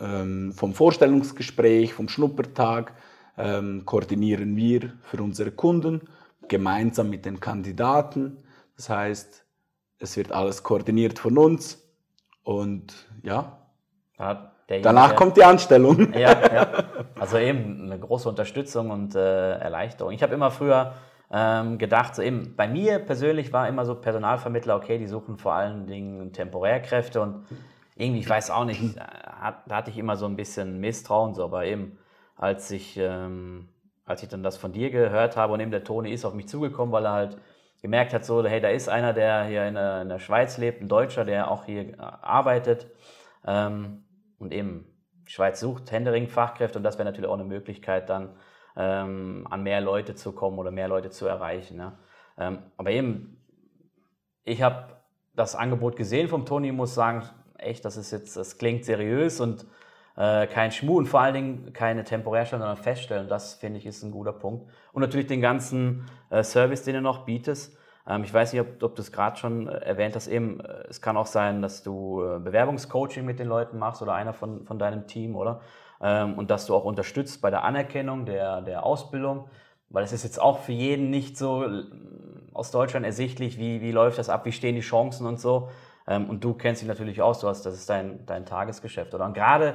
ähm, 0.00 0.52
vom 0.52 0.74
Vorstellungsgespräch, 0.74 1.92
vom 1.92 2.08
Schnuppertag 2.08 2.94
ähm, 3.36 3.84
koordinieren 3.84 4.56
wir 4.56 4.94
für 5.02 5.22
unsere 5.22 5.52
Kunden 5.52 6.08
gemeinsam 6.48 7.10
mit 7.10 7.24
den 7.24 7.40
Kandidaten. 7.40 8.38
Das 8.76 8.88
heißt, 8.88 9.44
es 9.98 10.16
wird 10.16 10.32
alles 10.32 10.62
koordiniert 10.62 11.18
von 11.18 11.38
uns 11.38 11.78
und 12.42 12.94
ja, 13.22 13.61
danach 14.82 15.16
kommt 15.16 15.36
die 15.36 15.44
Anstellung. 15.44 16.12
Ja, 16.14 16.32
ja, 16.54 16.66
also 17.18 17.38
eben 17.38 17.82
eine 17.84 17.98
große 17.98 18.28
Unterstützung 18.28 18.90
und 18.90 19.14
äh, 19.14 19.58
Erleichterung. 19.58 20.12
Ich 20.12 20.22
habe 20.22 20.34
immer 20.34 20.50
früher 20.50 20.94
ähm, 21.30 21.78
gedacht, 21.78 22.14
so 22.14 22.22
eben 22.22 22.54
bei 22.56 22.68
mir 22.68 22.98
persönlich 22.98 23.52
war 23.52 23.68
immer 23.68 23.84
so 23.84 23.94
Personalvermittler, 23.94 24.76
okay, 24.76 24.98
die 24.98 25.06
suchen 25.06 25.38
vor 25.38 25.54
allen 25.54 25.86
Dingen 25.86 26.32
Temporärkräfte 26.32 27.20
und 27.20 27.46
irgendwie, 27.96 28.20
ich 28.20 28.28
weiß 28.28 28.50
auch 28.50 28.64
nicht, 28.64 28.96
da 28.96 29.76
hatte 29.76 29.90
ich 29.90 29.98
immer 29.98 30.16
so 30.16 30.26
ein 30.26 30.36
bisschen 30.36 30.78
Misstrauen, 30.80 31.34
so, 31.34 31.44
aber 31.44 31.64
eben 31.64 31.98
als 32.36 32.70
ich, 32.70 32.96
ähm, 32.98 33.68
als 34.04 34.22
ich 34.22 34.28
dann 34.28 34.42
das 34.42 34.56
von 34.56 34.72
dir 34.72 34.90
gehört 34.90 35.36
habe 35.36 35.52
und 35.52 35.60
eben 35.60 35.70
der 35.70 35.84
Toni 35.84 36.12
ist 36.12 36.24
auf 36.24 36.34
mich 36.34 36.48
zugekommen, 36.48 36.92
weil 36.92 37.06
er 37.06 37.12
halt 37.12 37.38
gemerkt 37.80 38.14
hat, 38.14 38.24
so, 38.24 38.44
hey, 38.44 38.60
da 38.60 38.68
ist 38.68 38.88
einer, 38.88 39.12
der 39.12 39.44
hier 39.44 39.66
in 39.66 39.74
der, 39.74 40.02
in 40.02 40.08
der 40.08 40.18
Schweiz 40.18 40.56
lebt, 40.58 40.80
ein 40.82 40.88
Deutscher, 40.88 41.24
der 41.24 41.50
auch 41.50 41.64
hier 41.64 41.90
äh, 41.90 41.96
arbeitet 41.98 42.86
ähm, 43.46 44.04
und 44.42 44.52
eben 44.52 44.86
Schweiz 45.24 45.60
sucht 45.60 45.90
Händering 45.90 46.28
Fachkräfte 46.28 46.78
und 46.78 46.82
das 46.84 46.98
wäre 46.98 47.04
natürlich 47.04 47.30
auch 47.30 47.34
eine 47.34 47.44
Möglichkeit 47.44 48.10
dann 48.10 48.36
ähm, 48.76 49.46
an 49.48 49.62
mehr 49.62 49.80
Leute 49.80 50.14
zu 50.14 50.32
kommen 50.32 50.58
oder 50.58 50.70
mehr 50.70 50.88
Leute 50.88 51.10
zu 51.10 51.26
erreichen. 51.26 51.78
Ja. 51.78 51.98
Ähm, 52.38 52.58
aber 52.76 52.90
eben, 52.90 53.40
ich 54.44 54.62
habe 54.62 54.96
das 55.34 55.54
Angebot 55.54 55.96
gesehen 55.96 56.28
vom 56.28 56.44
Toni, 56.44 56.72
muss 56.72 56.94
sagen, 56.94 57.22
echt, 57.56 57.84
das 57.84 57.96
ist 57.96 58.10
jetzt, 58.10 58.36
das 58.36 58.58
klingt 58.58 58.84
seriös 58.84 59.40
und 59.40 59.66
äh, 60.16 60.46
kein 60.46 60.72
Schmuh 60.72 60.98
und 60.98 61.06
vor 61.06 61.20
allen 61.20 61.34
Dingen 61.34 61.72
keine 61.72 62.04
Temporärstellen, 62.04 62.60
sondern 62.60 62.76
Feststellen. 62.76 63.28
Das 63.28 63.54
finde 63.54 63.78
ich 63.78 63.86
ist 63.86 64.02
ein 64.02 64.10
guter 64.10 64.32
Punkt. 64.32 64.70
Und 64.92 65.00
natürlich 65.00 65.26
den 65.26 65.40
ganzen 65.40 66.06
äh, 66.30 66.42
Service, 66.42 66.82
den 66.82 66.94
du 66.94 67.00
noch 67.00 67.24
bietest. 67.24 67.76
Ähm, 68.06 68.24
ich 68.24 68.32
weiß 68.32 68.52
nicht, 68.52 68.62
ob, 68.62 68.82
ob 68.82 68.96
du 68.96 69.02
es 69.02 69.12
gerade 69.12 69.36
schon 69.36 69.68
äh, 69.68 69.78
erwähnt 69.78 70.14
hast. 70.16 70.28
Eben, 70.28 70.60
äh, 70.60 70.84
es 70.88 71.00
kann 71.00 71.16
auch 71.16 71.26
sein, 71.26 71.62
dass 71.62 71.82
du 71.82 72.22
äh, 72.22 72.38
Bewerbungscoaching 72.38 73.24
mit 73.24 73.38
den 73.38 73.48
Leuten 73.48 73.78
machst 73.78 74.02
oder 74.02 74.14
einer 74.14 74.32
von, 74.32 74.64
von 74.66 74.78
deinem 74.78 75.06
Team, 75.06 75.36
oder? 75.36 75.60
Ähm, 76.00 76.38
und 76.38 76.50
dass 76.50 76.66
du 76.66 76.74
auch 76.74 76.84
unterstützt 76.84 77.40
bei 77.40 77.50
der 77.50 77.64
Anerkennung 77.64 78.26
der, 78.26 78.62
der 78.62 78.84
Ausbildung. 78.84 79.48
Weil 79.88 80.04
es 80.04 80.12
ist 80.12 80.24
jetzt 80.24 80.40
auch 80.40 80.60
für 80.60 80.72
jeden 80.72 81.10
nicht 81.10 81.36
so 81.36 81.66
aus 82.54 82.70
Deutschland 82.70 83.04
ersichtlich, 83.04 83.58
wie, 83.58 83.82
wie 83.82 83.92
läuft 83.92 84.18
das 84.18 84.30
ab, 84.30 84.46
wie 84.46 84.52
stehen 84.52 84.74
die 84.74 84.80
Chancen 84.80 85.26
und 85.26 85.38
so. 85.38 85.68
Ähm, 86.06 86.28
und 86.28 86.42
du 86.44 86.54
kennst 86.54 86.80
dich 86.82 86.88
natürlich 86.88 87.22
aus, 87.22 87.40
du 87.40 87.48
hast, 87.48 87.64
das 87.64 87.74
ist 87.74 87.88
dein, 87.88 88.24
dein 88.26 88.46
Tagesgeschäft. 88.46 89.14
Oder? 89.14 89.26
Und 89.26 89.34
gerade 89.34 89.74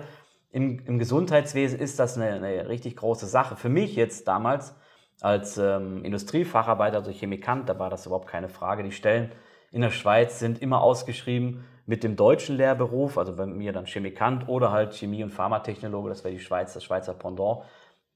im, 0.52 0.80
im 0.86 1.00
Gesundheitswesen 1.00 1.80
ist 1.80 2.00
das 2.00 2.18
eine, 2.18 2.34
eine, 2.34 2.68
richtig 2.68 2.96
große 2.96 3.28
Sache. 3.28 3.56
Für 3.56 3.70
mich 3.70 3.96
jetzt 3.96 4.28
damals 4.28 4.76
als 5.22 5.58
ähm, 5.58 6.04
Industriefacharbeiter, 6.04 6.98
also 6.98 7.12
Chemikant, 7.12 7.68
da 7.68 7.80
war 7.80 7.90
das 7.90 8.06
überhaupt 8.06 8.28
keine 8.28 8.50
Frage. 8.50 8.84
Die 8.84 8.92
Stellen 8.92 9.32
in 9.72 9.82
der 9.82 9.92
Schweiz 9.92 10.40
sind 10.40 10.62
immer 10.62 10.82
ausgeschrieben 10.82 11.66
mit 11.86 12.04
dem 12.04 12.16
deutschen 12.16 12.58
Lehrberuf, 12.58 13.18
also 13.18 13.36
bei 13.36 13.46
mir 13.46 13.74
dann 13.74 13.86
Chemikant 13.86 14.48
oder 14.48 14.72
halt 14.72 14.94
Chemie- 14.94 15.24
und 15.24 15.32
Pharmatechnologe, 15.32 16.10
das 16.10 16.24
wäre 16.24 16.34
die 16.34 16.40
Schweiz, 16.40 16.74
das 16.74 16.84
Schweizer 16.84 17.14
Pendant. 17.14 17.64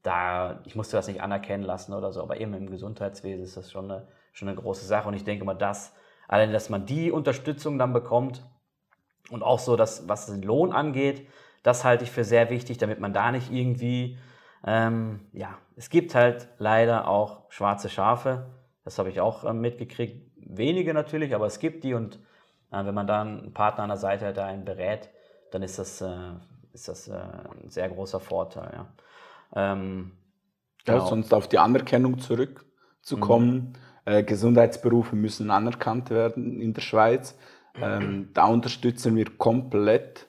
Da, 0.03 0.61
ich 0.65 0.75
musste 0.75 0.97
das 0.97 1.07
nicht 1.07 1.21
anerkennen 1.21 1.63
lassen 1.63 1.93
oder 1.93 2.11
so, 2.11 2.21
aber 2.21 2.39
eben 2.39 2.53
im 2.53 2.69
Gesundheitswesen 2.69 3.43
ist 3.43 3.55
das 3.55 3.71
schon 3.71 3.89
eine, 3.89 4.07
schon 4.33 4.47
eine 4.47 4.57
große 4.57 4.85
Sache. 4.85 5.07
Und 5.07 5.13
ich 5.13 5.23
denke 5.23 5.45
mal, 5.45 5.53
das 5.53 5.93
Allein, 6.31 6.53
dass 6.53 6.69
man 6.69 6.85
die 6.85 7.11
Unterstützung 7.11 7.77
dann 7.77 7.91
bekommt 7.91 8.41
und 9.31 9.43
auch 9.43 9.59
so, 9.59 9.75
dass, 9.75 10.07
was 10.07 10.27
den 10.27 10.41
Lohn 10.41 10.71
angeht, 10.71 11.27
das 11.61 11.83
halte 11.83 12.05
ich 12.05 12.11
für 12.11 12.23
sehr 12.23 12.49
wichtig, 12.49 12.77
damit 12.77 13.01
man 13.01 13.11
da 13.11 13.33
nicht 13.33 13.51
irgendwie, 13.51 14.17
ähm, 14.65 15.21
ja, 15.33 15.57
es 15.75 15.89
gibt 15.89 16.15
halt 16.15 16.47
leider 16.57 17.07
auch 17.07 17.43
schwarze 17.49 17.89
Schafe. 17.89 18.45
Das 18.83 18.99
habe 18.99 19.09
ich 19.09 19.21
auch 19.21 19.43
äh, 19.43 19.53
mitgekriegt. 19.53 20.31
Wenige 20.35 20.93
natürlich, 20.93 21.33
aber 21.35 21.45
es 21.45 21.59
gibt 21.59 21.83
die 21.83 21.93
und 21.93 22.17
äh, 22.71 22.85
wenn 22.85 22.93
man 22.93 23.07
da 23.07 23.21
einen 23.21 23.53
Partner 23.53 23.83
an 23.83 23.89
der 23.89 23.97
Seite 23.97 24.27
hat, 24.27 24.37
der 24.37 24.45
einen 24.45 24.65
berät, 24.65 25.09
dann 25.51 25.63
ist 25.63 25.79
das, 25.79 26.01
äh, 26.01 26.31
ist 26.73 26.87
das 26.87 27.07
äh, 27.07 27.13
ein 27.13 27.69
sehr 27.69 27.89
großer 27.89 28.19
Vorteil. 28.19 28.71
Ja. 28.73 29.73
Ähm, 29.73 30.11
genau. 30.85 30.99
ja, 30.99 31.05
sonst 31.05 31.33
auf 31.33 31.47
die 31.47 31.59
Anerkennung 31.59 32.19
zurückzukommen. 32.19 33.55
Mhm 33.55 33.73
äh, 34.05 34.23
Gesundheitsberufe 34.23 35.15
müssen 35.15 35.51
anerkannt 35.51 36.09
werden 36.09 36.59
in 36.59 36.73
der 36.73 36.81
Schweiz. 36.81 37.37
Ähm, 37.81 38.31
da 38.33 38.47
unterstützen 38.47 39.15
wir 39.15 39.27
komplett 39.37 40.27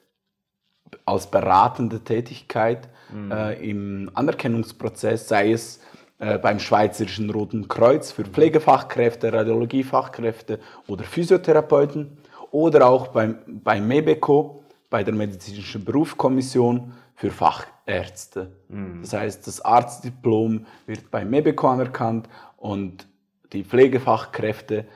als 1.04 1.30
beratende 1.30 2.00
Tätigkeit 2.00 2.88
mhm. 3.12 3.32
äh, 3.32 3.54
im 3.54 4.10
Anerkennungsprozess, 4.14 5.28
sei 5.28 5.52
es 5.52 5.80
äh, 6.18 6.38
beim 6.38 6.58
Schweizerischen 6.60 7.30
Roten 7.30 7.68
Kreuz 7.68 8.12
für 8.12 8.24
Pflegefachkräfte, 8.24 9.32
Radiologiefachkräfte 9.32 10.60
oder 10.86 11.04
Physiotherapeuten 11.04 12.18
oder 12.52 12.86
auch 12.86 13.08
beim, 13.08 13.38
beim 13.46 13.88
MEBECO, 13.88 14.62
bei 14.88 15.02
der 15.02 15.14
Medizinischen 15.14 15.84
Berufskommission 15.84 16.92
für 17.16 17.30
Fachärzte. 17.30 18.52
Mhm. 18.68 19.00
Das 19.02 19.14
heißt, 19.14 19.46
das 19.46 19.60
Arztdiplom 19.62 20.66
wird 20.86 21.10
beim 21.10 21.30
MEBECO 21.30 21.68
anerkannt 21.68 22.28
und 22.56 23.06
die 23.52 23.64
Pflegefachkräfte 23.64 24.86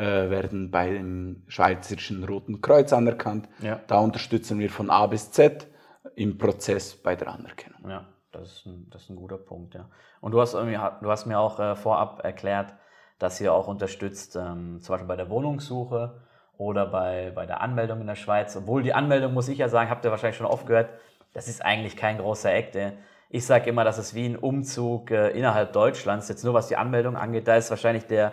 werden 0.00 0.70
beim 0.70 1.42
Schweizerischen 1.48 2.24
Roten 2.24 2.60
Kreuz 2.60 2.92
anerkannt. 2.92 3.48
Ja. 3.60 3.80
Da 3.86 3.98
unterstützen 3.98 4.58
wir 4.58 4.70
von 4.70 4.90
A 4.90 5.06
bis 5.06 5.30
Z 5.30 5.66
im 6.14 6.38
Prozess 6.38 6.94
bei 6.94 7.16
der 7.16 7.28
Anerkennung. 7.28 7.88
Ja, 7.88 8.06
das 8.32 8.52
ist 8.52 8.66
ein, 8.66 8.88
das 8.90 9.02
ist 9.02 9.10
ein 9.10 9.16
guter 9.16 9.38
Punkt. 9.38 9.74
Ja. 9.74 9.88
Und 10.20 10.32
du 10.32 10.40
hast, 10.40 10.54
du 10.54 11.10
hast 11.10 11.26
mir 11.26 11.38
auch 11.38 11.60
äh, 11.60 11.76
vorab 11.76 12.24
erklärt, 12.24 12.74
dass 13.18 13.40
ihr 13.40 13.52
auch 13.52 13.68
unterstützt, 13.68 14.36
ähm, 14.36 14.80
zum 14.80 14.92
Beispiel 14.92 15.08
bei 15.08 15.16
der 15.16 15.30
Wohnungssuche 15.30 16.20
oder 16.58 16.86
bei, 16.86 17.32
bei 17.34 17.46
der 17.46 17.60
Anmeldung 17.60 18.00
in 18.00 18.06
der 18.06 18.14
Schweiz. 18.14 18.56
Obwohl 18.56 18.82
die 18.82 18.94
Anmeldung, 18.94 19.34
muss 19.34 19.48
ich 19.48 19.58
ja 19.58 19.68
sagen, 19.68 19.90
habt 19.90 20.04
ihr 20.04 20.10
wahrscheinlich 20.10 20.36
schon 20.36 20.46
oft 20.46 20.66
gehört, 20.66 20.90
das 21.32 21.48
ist 21.48 21.64
eigentlich 21.64 21.96
kein 21.96 22.18
großer 22.18 22.52
Act. 22.52 22.76
Ey. 22.76 22.92
Ich 23.28 23.44
sage 23.44 23.68
immer, 23.68 23.84
das 23.84 23.98
ist 23.98 24.14
wie 24.14 24.26
ein 24.26 24.36
Umzug 24.36 25.10
äh, 25.10 25.30
innerhalb 25.30 25.72
Deutschlands. 25.72 26.28
Jetzt 26.28 26.44
nur 26.44 26.54
was 26.54 26.68
die 26.68 26.76
Anmeldung 26.76 27.16
angeht, 27.16 27.48
da 27.48 27.56
ist 27.56 27.70
wahrscheinlich 27.70 28.06
der 28.06 28.32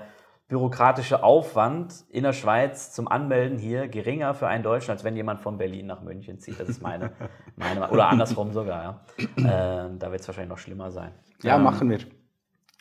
bürokratische 0.53 1.24
Aufwand 1.24 2.05
in 2.12 2.22
der 2.22 2.33
Schweiz 2.33 2.91
zum 2.91 3.07
Anmelden 3.07 3.57
hier 3.57 3.88
geringer 3.88 4.36
für 4.36 4.48
einen 4.48 4.62
Deutschen, 4.62 4.91
als 4.91 5.03
wenn 5.03 5.15
jemand 5.15 5.39
von 5.39 5.57
Berlin 5.57 5.88
nach 5.88 6.03
München 6.03 6.38
zieht. 6.38 6.60
Das 6.60 6.69
ist 6.69 6.79
meine, 6.79 7.12
meine 7.55 7.89
oder 7.89 8.07
andersrum 8.07 8.53
sogar. 8.53 9.03
Ja. 9.39 9.86
Äh, 9.88 9.89
da 9.98 10.12
wird 10.12 10.22
es 10.22 10.27
wahrscheinlich 10.27 10.51
noch 10.51 10.60
schlimmer 10.60 10.91
sein. 10.91 11.12
Ja, 11.41 11.55
ähm, 11.55 11.63
machen 11.63 11.89
wir. 11.89 11.98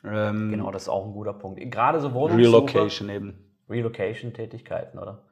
Ähm, 0.05 0.51
genau, 0.51 0.71
das 0.71 0.83
ist 0.83 0.89
auch 0.91 1.07
ein 1.07 1.15
guter 1.15 1.33
Punkt. 1.33 1.63
Gerade 1.71 1.99
so 2.01 2.13
Wohnungssuche. 2.13 2.47
Relocation 2.47 3.09
eben. 3.09 3.39
Relocation-Tätigkeiten, 3.71 4.99
oder? 4.99 5.23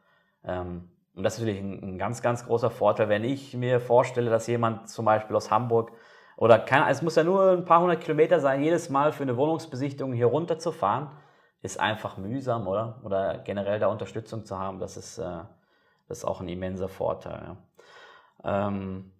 Ähm, 0.42 0.88
und 1.14 1.22
das 1.22 1.34
ist 1.34 1.40
natürlich 1.40 1.60
ein, 1.60 1.82
ein, 1.82 1.98
ganz, 1.98 2.22
ganz 2.22 2.46
großer 2.46 2.70
Vorteil, 2.70 3.10
wenn 3.10 3.22
ich 3.22 3.54
mir 3.54 3.80
vorstelle, 3.80 4.30
dass 4.30 4.46
jemand 4.46 4.88
zum 4.88 5.04
Beispiel 5.04 5.36
aus 5.36 5.50
Hamburg 5.50 5.92
oder 6.38 6.58
kann, 6.58 6.88
es 6.88 7.02
muss 7.02 7.16
ja 7.16 7.22
nur 7.22 7.50
ein 7.50 7.66
paar 7.66 7.82
hundert 7.82 8.00
Kilometer 8.00 8.40
sein, 8.40 8.62
jedes 8.62 8.88
Mal 8.88 9.12
für 9.12 9.24
eine 9.24 9.36
Wohnungsbesichtigung 9.36 10.14
hier 10.14 10.24
runter 10.24 10.58
zu 10.58 10.72
fahren, 10.72 11.10
ist 11.62 11.78
einfach 11.78 12.16
mühsam, 12.16 12.66
oder? 12.66 13.00
Oder 13.04 13.38
generell 13.38 13.78
da 13.78 13.88
Unterstützung 13.88 14.44
zu 14.44 14.58
haben, 14.58 14.78
das 14.78 14.96
ist, 14.96 15.18
äh, 15.18 15.40
das 16.08 16.18
ist 16.18 16.24
auch 16.24 16.40
ein 16.40 16.48
immenser 16.48 16.88
Vorteil. 16.88 17.56
Ja. 18.44 18.68
Ähm, 18.68 19.12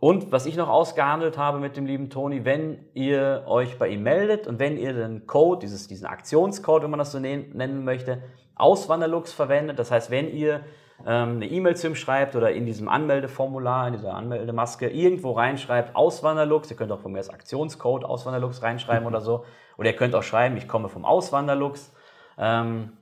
und 0.00 0.30
was 0.30 0.46
ich 0.46 0.56
noch 0.56 0.68
ausgehandelt 0.68 1.38
habe 1.38 1.58
mit 1.58 1.76
dem 1.76 1.84
lieben 1.84 2.08
Toni, 2.08 2.44
wenn 2.44 2.84
ihr 2.94 3.44
euch 3.46 3.78
bei 3.78 3.88
ihm 3.88 4.04
meldet 4.04 4.46
und 4.46 4.60
wenn 4.60 4.76
ihr 4.76 4.92
den 4.92 5.26
Code, 5.26 5.60
dieses, 5.60 5.88
diesen 5.88 6.06
Aktionscode, 6.06 6.84
wenn 6.84 6.90
man 6.90 6.98
das 6.98 7.10
so 7.10 7.18
nennen 7.18 7.84
möchte, 7.84 8.22
Auswanderlux 8.54 9.32
verwendet, 9.32 9.78
das 9.78 9.90
heißt, 9.90 10.10
wenn 10.10 10.30
ihr 10.30 10.60
ähm, 11.06 11.36
eine 11.36 11.46
E-Mail 11.46 11.76
zu 11.76 11.88
ihm 11.88 11.94
schreibt 11.94 12.34
oder 12.34 12.50
in 12.52 12.66
diesem 12.66 12.88
Anmeldeformular, 12.88 13.86
in 13.88 13.94
dieser 13.94 14.14
Anmeldemaske 14.14 14.88
irgendwo 14.88 15.32
reinschreibt, 15.32 15.94
Auswanderlux, 15.94 16.70
ihr 16.70 16.76
könnt 16.76 16.92
auch 16.92 17.00
von 17.00 17.12
mir 17.12 17.18
das 17.18 17.30
Aktionscode 17.30 18.04
Auswanderlux 18.04 18.62
reinschreiben 18.62 19.06
oder 19.06 19.20
so, 19.20 19.44
oder 19.76 19.90
ihr 19.90 19.96
könnt 19.96 20.14
auch 20.14 20.22
schreiben, 20.22 20.56
ich 20.56 20.66
komme 20.66 20.88
vom 20.88 21.04
Auswanderlux, 21.04 21.94
ähm, 22.36 22.92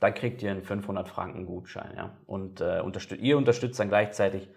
dann 0.00 0.14
kriegt 0.14 0.42
ihr 0.42 0.50
einen 0.52 0.62
500 0.62 1.08
Franken 1.08 1.46
Gutschein. 1.46 1.92
Ja? 1.96 2.16
Und 2.26 2.60
äh, 2.60 2.80
unterstützt, 2.80 3.20
ihr 3.20 3.36
unterstützt 3.36 3.80
dann 3.80 3.88
gleichzeitig 3.88 4.48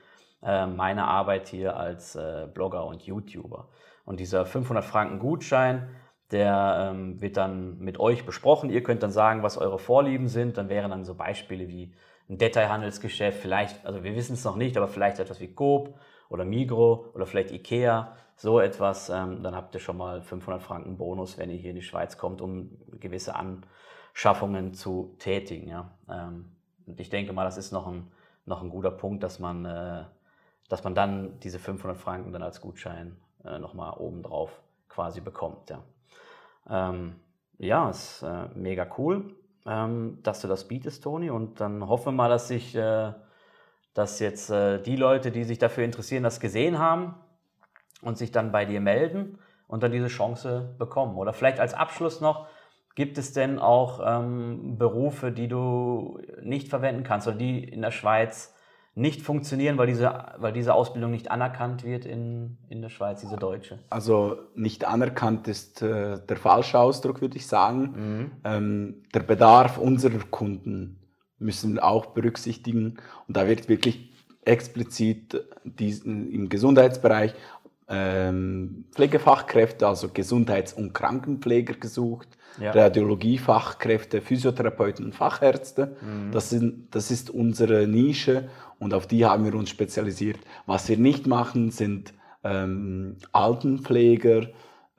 äh, 0.43 0.67
meine 0.67 1.05
Arbeit 1.05 1.47
hier 1.47 1.75
als 1.77 2.15
äh, 2.15 2.47
Blogger 2.53 2.85
und 2.85 3.03
YouTuber. 3.03 3.69
Und 4.05 4.19
dieser 4.19 4.45
500 4.45 4.83
Franken 4.83 5.19
Gutschein, 5.19 5.89
der 6.31 6.91
ähm, 6.91 7.21
wird 7.21 7.37
dann 7.37 7.79
mit 7.79 7.99
euch 7.99 8.25
besprochen. 8.25 8.69
Ihr 8.69 8.83
könnt 8.83 9.03
dann 9.03 9.11
sagen, 9.11 9.43
was 9.43 9.57
eure 9.57 9.79
Vorlieben 9.79 10.27
sind. 10.27 10.57
Dann 10.57 10.69
wären 10.69 10.91
dann 10.91 11.03
so 11.03 11.15
Beispiele 11.15 11.67
wie 11.67 11.93
ein 12.31 12.37
Detailhandelsgeschäft, 12.39 13.39
vielleicht, 13.39 13.85
also 13.85 14.03
wir 14.03 14.15
wissen 14.15 14.33
es 14.33 14.43
noch 14.43 14.55
nicht, 14.55 14.75
aber 14.77 14.87
vielleicht 14.87 15.19
etwas 15.19 15.39
wie 15.39 15.53
Coop 15.53 15.93
oder 16.29 16.45
Migro 16.45 17.11
oder 17.13 17.27
vielleicht 17.27 17.51
Ikea, 17.51 18.15
so 18.35 18.59
etwas, 18.59 19.09
ähm, 19.09 19.43
dann 19.43 19.55
habt 19.55 19.75
ihr 19.75 19.79
schon 19.79 19.97
mal 19.97 20.21
500 20.21 20.63
Franken 20.63 20.97
Bonus, 20.97 21.37
wenn 21.37 21.51
ihr 21.51 21.57
hier 21.57 21.71
in 21.71 21.75
die 21.75 21.83
Schweiz 21.83 22.17
kommt, 22.17 22.41
um 22.41 22.71
gewisse 22.99 23.35
Anschaffungen 23.35 24.73
zu 24.73 25.15
tätigen. 25.19 25.67
Ja. 25.67 25.91
Ähm, 26.09 26.55
und 26.87 26.99
ich 26.99 27.09
denke 27.09 27.33
mal, 27.33 27.43
das 27.43 27.57
ist 27.57 27.71
noch 27.71 27.85
ein, 27.85 28.11
noch 28.45 28.63
ein 28.63 28.69
guter 28.69 28.91
Punkt, 28.91 29.21
dass 29.21 29.37
man 29.37 29.65
äh, 29.65 30.05
dass 30.71 30.85
man 30.85 30.95
dann 30.95 31.37
diese 31.41 31.59
500 31.59 31.97
Franken 31.97 32.31
dann 32.31 32.43
als 32.43 32.61
Gutschein 32.61 33.17
äh, 33.43 33.59
nochmal 33.59 33.93
obendrauf 33.97 34.61
quasi 34.87 35.19
bekommt. 35.19 35.69
Ja, 35.69 35.83
ähm, 36.69 37.17
ja 37.57 37.89
ist 37.89 38.23
äh, 38.23 38.47
mega 38.55 38.87
cool, 38.97 39.35
ähm, 39.65 40.19
dass 40.23 40.41
du 40.41 40.47
das 40.47 40.67
bietest, 40.67 41.03
Toni. 41.03 41.29
Und 41.29 41.59
dann 41.59 41.87
hoffen 41.87 42.07
wir 42.07 42.11
mal, 42.11 42.29
dass 42.29 42.47
sich, 42.47 42.75
äh, 42.75 43.13
dass 43.93 44.19
jetzt 44.19 44.49
äh, 44.49 44.81
die 44.81 44.95
Leute, 44.95 45.31
die 45.31 45.43
sich 45.43 45.59
dafür 45.59 45.83
interessieren, 45.83 46.23
das 46.23 46.39
gesehen 46.39 46.79
haben 46.79 47.15
und 48.01 48.17
sich 48.17 48.31
dann 48.31 48.51
bei 48.51 48.65
dir 48.65 48.81
melden 48.81 49.39
und 49.67 49.83
dann 49.83 49.91
diese 49.91 50.07
Chance 50.07 50.75
bekommen. 50.77 51.17
Oder 51.17 51.33
vielleicht 51.33 51.59
als 51.59 51.73
Abschluss 51.73 52.21
noch, 52.21 52.47
gibt 52.95 53.17
es 53.17 53.33
denn 53.33 53.59
auch 53.59 54.01
ähm, 54.05 54.77
Berufe, 54.77 55.31
die 55.31 55.47
du 55.47 56.19
nicht 56.41 56.67
verwenden 56.67 57.03
kannst 57.03 57.27
oder 57.27 57.37
die 57.37 57.63
in 57.63 57.81
der 57.81 57.91
Schweiz 57.91 58.53
nicht 58.93 59.21
funktionieren, 59.21 59.77
weil 59.77 59.87
diese, 59.87 60.13
weil 60.37 60.51
diese 60.51 60.73
Ausbildung 60.73 61.11
nicht 61.11 61.31
anerkannt 61.31 61.83
wird 61.83 62.05
in, 62.05 62.57
in 62.67 62.81
der 62.81 62.89
Schweiz, 62.89 63.21
diese 63.21 63.37
deutsche? 63.37 63.79
Also 63.89 64.37
nicht 64.53 64.85
anerkannt 64.85 65.47
ist 65.47 65.81
äh, 65.81 66.19
der 66.27 66.37
falsche 66.37 66.77
Ausdruck, 66.77 67.21
würde 67.21 67.37
ich 67.37 67.47
sagen. 67.47 67.81
Mhm. 67.81 68.31
Ähm, 68.43 69.03
der 69.13 69.21
Bedarf 69.21 69.77
unserer 69.77 70.19
Kunden 70.29 70.99
müssen 71.39 71.75
wir 71.75 71.83
auch 71.85 72.07
berücksichtigen. 72.07 72.97
Und 73.27 73.37
da 73.37 73.47
wird 73.47 73.69
wirklich 73.69 74.11
explizit 74.43 75.41
diesen, 75.63 76.29
im 76.31 76.49
Gesundheitsbereich 76.49 77.33
ähm, 77.91 78.85
Pflegefachkräfte, 78.91 79.87
also 79.87 80.09
Gesundheits- 80.09 80.73
und 80.73 80.93
Krankenpfleger 80.93 81.75
gesucht, 81.75 82.29
ja. 82.59 82.71
Radiologiefachkräfte, 82.71 84.21
Physiotherapeuten 84.21 85.05
und 85.05 85.15
Fachärzte. 85.15 85.95
Mhm. 86.01 86.31
Das, 86.31 86.49
sind, 86.49 86.93
das 86.93 87.11
ist 87.11 87.29
unsere 87.29 87.87
Nische 87.87 88.49
und 88.79 88.93
auf 88.93 89.07
die 89.07 89.25
haben 89.25 89.45
wir 89.45 89.55
uns 89.55 89.69
spezialisiert. 89.69 90.39
Was 90.65 90.89
wir 90.89 90.97
nicht 90.97 91.27
machen, 91.27 91.71
sind 91.71 92.13
ähm, 92.43 93.17
Altenpfleger, 93.31 94.47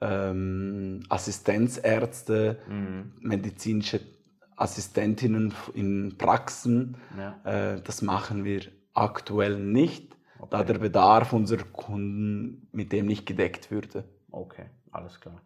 ähm, 0.01 1.03
Assistenzärzte, 1.09 2.59
mhm. 2.67 3.13
medizinische 3.21 3.99
Assistentinnen 4.55 5.53
in 5.73 6.15
Praxen. 6.17 6.97
Ja. 7.17 7.73
Äh, 7.73 7.81
das 7.81 8.01
machen 8.01 8.43
wir 8.43 8.61
aktuell 8.93 9.59
nicht, 9.59 10.15
okay. 10.43 10.57
da 10.57 10.63
der 10.63 10.79
Bedarf 10.79 11.33
unserer 11.33 11.63
Kunden 11.63 12.67
mit 12.71 12.91
dem 12.91 13.05
nicht 13.05 13.25
gedeckt 13.25 13.71
würde. 13.71 14.03
Okay, 14.31 14.65
alles 14.91 15.19
klar. 15.19 15.41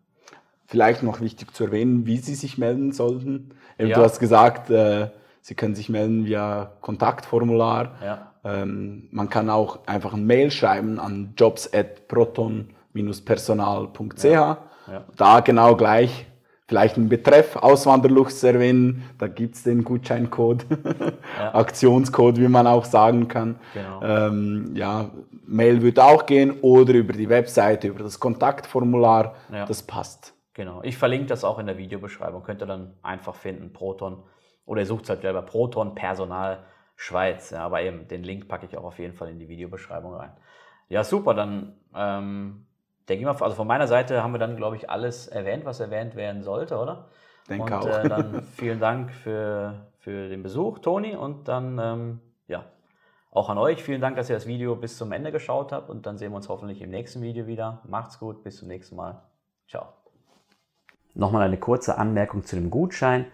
Vielleicht 0.66 1.02
noch 1.02 1.22
wichtig 1.22 1.54
zu 1.54 1.66
erwähnen, 1.66 2.06
wie 2.06 2.18
sie 2.18 2.36
sich 2.36 2.58
melden 2.58 2.92
sollten. 2.92 3.52
Ja. 3.78 3.96
Du 3.96 4.04
hast 4.04 4.20
gesagt, 4.20 4.70
äh, 4.70 5.10
Sie 5.48 5.56
können 5.56 5.76
sich 5.76 5.88
melden 5.88 6.26
via 6.26 6.74
Kontaktformular. 6.82 7.96
Ja. 8.04 8.34
Ähm, 8.44 9.08
man 9.12 9.30
kann 9.30 9.50
auch 9.50 9.88
einfach 9.88 10.14
ein 10.14 10.26
Mail 10.26 10.52
schreiben 10.52 11.00
an 11.00 11.36
jobs@proton-personal.ch. 11.38 14.26
Ja. 14.26 14.58
Da 15.16 15.40
genau 15.40 15.78
gleich 15.78 16.26
vielleicht 16.68 16.98
einen 16.98 17.10
Betreff 17.10 17.56
Auswanderlux 17.56 18.44
erwähnen. 18.44 19.04
Da 19.18 19.28
gibt 19.28 19.56
es 19.56 19.64
den 19.64 19.84
Gutscheincode, 19.84 20.66
Aktionscode, 21.54 22.38
wie 22.38 22.48
man 22.48 22.68
auch 22.68 22.86
sagen 22.86 23.28
kann. 23.28 23.60
Genau. 23.74 24.02
Ähm, 24.04 24.72
ja, 24.76 25.12
Mail 25.46 25.82
würde 25.82 26.04
auch 26.04 26.26
gehen 26.26 26.60
oder 26.62 26.94
über 26.94 27.14
die 27.14 27.30
Webseite, 27.30 27.88
über 27.88 28.04
das 28.04 28.20
Kontaktformular. 28.20 29.36
Das 29.50 29.82
passt. 29.84 30.34
Genau. 30.54 30.82
Ich 30.84 30.98
verlinke 30.98 31.28
das 31.28 31.44
auch 31.44 31.60
in 31.60 31.68
der 31.68 31.78
Videobeschreibung. 31.78 32.44
Könnt 32.44 32.62
ihr 32.62 32.66
dann 32.66 32.96
einfach 33.02 33.36
finden, 33.36 33.72
Proton 33.72 34.24
oder 34.66 34.82
ihr 34.82 34.88
sucht 34.88 35.04
es 35.06 35.10
halt 35.10 35.22
selber 35.22 35.42
Proton 35.42 35.96
Personal 35.96 36.66
Schweiz. 36.96 37.52
Ja, 37.52 37.60
aber 37.60 37.82
eben, 37.82 38.08
den 38.08 38.24
Link 38.24 38.48
packe 38.48 38.66
ich 38.66 38.78
auch 38.78 38.84
auf 38.84 39.00
jeden 39.00 39.14
Fall 39.14 39.30
in 39.30 39.40
die 39.40 39.48
Videobeschreibung 39.48 40.16
rein. 40.16 40.32
Ja, 40.90 41.04
super, 41.04 41.34
dann 41.34 41.78
ähm, 41.96 42.67
denke 43.10 43.22
ich 43.22 43.26
mal, 43.26 43.42
also 43.44 43.56
von 43.56 43.68
meiner 43.68 43.88
Seite 43.88 44.24
haben 44.24 44.34
wir 44.34 44.40
dann, 44.40 44.58
glaube 44.58 44.76
ich, 44.76 44.90
alles 44.90 45.28
erwähnt, 45.28 45.66
was 45.66 45.80
erwähnt 45.80 46.16
werden 46.16 46.44
sollte, 46.44 46.78
oder? 46.78 47.06
Denke 47.50 47.76
und, 47.76 47.82
auch. 47.82 47.88
Äh, 47.88 48.10
dann 48.10 48.42
vielen 48.56 48.80
Dank 48.80 49.12
für, 49.12 49.88
für 50.00 50.30
den 50.30 50.44
Besuch, 50.44 50.80
Toni. 50.80 51.16
Und 51.16 51.48
dann, 51.48 51.80
ähm, 51.82 52.20
ja, 52.48 52.66
auch 53.32 53.50
an 53.50 53.58
euch. 53.58 53.84
Vielen 53.84 54.02
Dank, 54.02 54.18
dass 54.18 54.30
ihr 54.30 54.36
das 54.36 54.48
Video 54.48 54.76
bis 54.76 54.98
zum 54.98 55.12
Ende 55.12 55.32
geschaut 55.32 55.72
habt. 55.72 55.90
Und 55.90 56.06
dann 56.06 56.18
sehen 56.18 56.32
wir 56.32 56.38
uns 56.38 56.50
hoffentlich 56.50 56.82
im 56.82 56.90
nächsten 56.90 57.22
Video 57.22 57.48
wieder. 57.48 57.82
Macht's 57.86 58.20
gut, 58.20 58.44
bis 58.44 58.58
zum 58.58 58.68
nächsten 58.68 58.96
Mal. 58.96 59.22
Ciao. 59.68 59.88
Nochmal 61.14 61.44
eine 61.44 61.58
kurze 61.58 61.98
Anmerkung 61.98 62.44
zu 62.44 62.56
dem 62.56 62.70
Gutschein. 62.70 63.26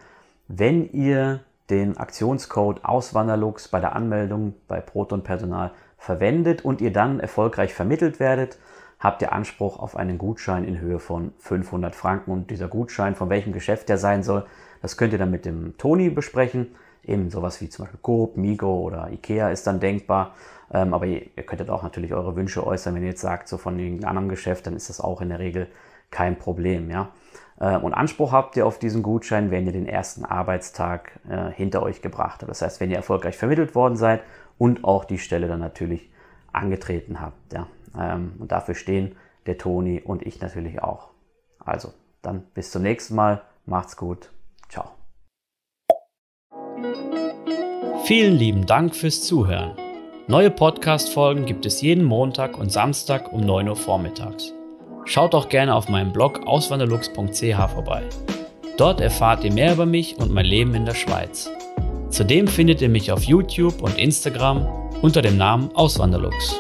Wenn 0.48 0.90
ihr 0.92 1.42
den 1.70 1.98
Aktionscode 1.98 2.84
Auswanderlux 2.84 3.70
bei 3.70 3.80
der 3.80 3.96
Anmeldung 3.96 4.54
bei 4.68 4.82
Proton 4.82 5.24
Personal 5.24 5.72
verwendet 5.98 6.64
und 6.64 6.82
ihr 6.82 6.92
dann 6.92 7.20
erfolgreich 7.20 7.74
vermittelt 7.74 8.20
werdet, 8.20 8.60
habt 9.04 9.22
ihr 9.22 9.34
Anspruch 9.34 9.78
auf 9.80 9.98
einen 9.98 10.18
Gutschein 10.18 10.64
in 10.64 10.80
Höhe 10.80 10.98
von 10.98 11.34
500 11.40 11.94
Franken. 11.94 12.32
Und 12.32 12.50
dieser 12.50 12.70
Gutschein, 12.70 13.16
von 13.16 13.30
welchem 13.30 13.52
Geschäft 13.52 13.90
der 13.90 13.98
sein 13.98 14.24
soll, 14.24 14.46
das 14.82 14.96
könnt 14.96 15.12
ihr 15.12 15.20
dann 15.20 15.30
mit 15.30 15.46
dem 15.46 15.78
Toni 15.78 16.10
besprechen. 16.10 16.74
Eben 17.04 17.30
sowas 17.30 17.60
wie 17.60 17.68
zum 17.68 17.84
Beispiel 17.84 18.00
Coop, 18.02 18.38
Migo 18.38 18.80
oder 18.80 19.12
Ikea 19.12 19.50
ist 19.50 19.68
dann 19.68 19.82
denkbar. 19.82 20.34
Ähm, 20.72 20.94
aber 20.94 21.06
ihr, 21.06 21.22
könntet 21.46 21.70
auch 21.70 21.84
natürlich 21.84 22.14
eure 22.14 22.38
Wünsche 22.38 22.66
äußern. 22.66 22.96
Wenn 22.96 23.04
ihr 23.04 23.10
jetzt 23.10 23.22
sagt, 23.22 23.50
so 23.50 23.58
von 23.58 23.78
irgendeinem 23.78 24.10
anderen 24.10 24.30
Geschäft, 24.30 24.68
dann 24.68 24.76
ist 24.76 24.90
das 24.90 25.02
auch 25.02 25.20
in 25.20 25.28
der 25.30 25.40
Regel 25.40 25.68
kein 26.10 26.38
Problem. 26.38 26.90
Ja? 26.90 27.10
Äh, 27.60 27.76
und 27.78 27.94
Anspruch 27.94 28.32
habt 28.32 28.56
ihr 28.56 28.66
auf 28.66 28.80
diesen 28.80 29.04
Gutschein, 29.04 29.52
wenn 29.52 29.66
ihr 29.66 29.74
den 29.74 29.86
ersten 29.86 30.24
Arbeitstag 30.24 31.20
äh, 31.30 31.52
hinter 31.52 31.84
euch 31.84 32.02
gebracht 32.02 32.42
habt. 32.42 32.50
Das 32.50 32.62
heißt, 32.62 32.80
wenn 32.80 32.90
ihr 32.90 32.98
erfolgreich 32.98 33.36
vermittelt 33.36 33.76
worden 33.76 33.98
seid 33.98 34.22
und 34.58 34.86
auch 34.86 35.04
die 35.04 35.18
Stelle 35.18 35.50
dann 35.50 35.60
natürlich 35.60 36.10
angetreten 36.54 37.20
habt. 37.20 37.52
Ja. 37.52 37.68
Ähm, 37.98 38.34
und 38.40 38.52
dafür 38.52 38.76
stehen 38.76 39.16
der 39.46 39.58
Toni 39.58 40.02
und 40.02 40.26
ich 40.26 40.42
natürlich 40.42 40.82
auch. 40.82 41.10
Also, 41.60 41.94
dann 42.22 42.44
bis 42.54 42.72
zum 42.72 42.82
nächsten 42.82 43.16
Mal. 43.16 43.42
Macht's 43.66 43.96
gut. 43.96 44.30
Ciao. 44.70 44.92
Vielen 48.06 48.36
lieben 48.36 48.66
Dank 48.66 48.96
fürs 48.96 49.24
Zuhören. 49.24 49.78
Neue 50.28 50.52
Podcast-Folgen 50.52 51.46
gibt 51.46 51.66
es 51.66 51.82
jeden 51.82 52.04
Montag 52.04 52.58
und 52.58 52.72
Samstag 52.72 53.32
um 53.32 53.42
9 53.42 53.70
Uhr 53.70 53.76
vormittags. 53.76 54.54
Schaut 55.06 55.36
auch 55.36 55.50
gerne 55.50 55.76
auf 55.76 55.90
meinem 55.90 56.14
Blog 56.14 56.46
auswanderlux.ch 56.46 57.72
vorbei. 57.74 58.04
Dort 58.78 59.02
erfahrt 59.02 59.44
ihr 59.44 59.54
mehr 59.54 59.74
über 59.74 59.86
mich 59.86 60.18
und 60.18 60.32
mein 60.32 60.46
Leben 60.46 60.76
in 60.76 60.86
der 60.86 60.96
Schweiz. 60.96 61.50
Zudem 62.10 62.48
findet 62.48 62.82
ihr 62.82 62.90
mich 62.90 63.12
auf 63.12 63.24
YouTube 63.24 63.82
und 63.82 63.98
Instagram 63.98 64.66
unter 65.02 65.22
dem 65.22 65.38
Namen 65.38 65.76
Auswanderlux. 65.76 66.56